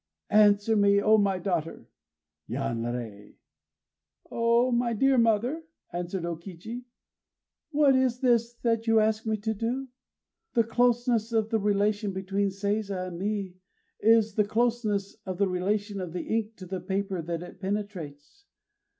answer 0.31 0.75
me, 0.75 0.99
O 0.99 1.19
my 1.19 1.37
daughter." 1.37 1.87
Yanrei! 2.49 3.35
"O 4.31 4.71
my 4.71 4.93
dear 4.93 5.15
mother," 5.19 5.61
answered 5.93 6.25
O 6.25 6.35
Kichi, 6.35 6.85
"what 7.69 7.95
is 7.95 8.19
this 8.19 8.51
that 8.63 8.87
you 8.87 8.99
ask 8.99 9.27
me 9.27 9.37
to 9.37 9.53
do? 9.53 9.89
The 10.55 10.63
closeness 10.63 11.31
of 11.31 11.49
the 11.51 11.59
relation 11.59 12.13
between 12.13 12.49
Seiza 12.49 13.09
and 13.09 13.19
me 13.19 13.57
is 13.99 14.33
the 14.33 14.43
closeness 14.43 15.17
of 15.27 15.37
the 15.37 15.47
relation 15.47 16.01
of 16.01 16.13
the 16.13 16.23
ink 16.23 16.55
to 16.55 16.65
the 16.65 16.81
paper 16.81 17.21
that 17.21 17.43
it 17.43 17.59
penetrates. 17.59 18.47